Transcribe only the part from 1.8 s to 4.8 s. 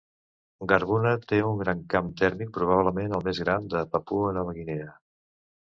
camp tèrmic, probablement el més gran de Papua Nova